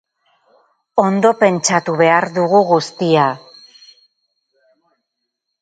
Ondo 1.01 1.33
pentsatu 1.43 1.95
behar 2.01 2.27
dugu 2.39 2.63
guztia. 2.71 3.29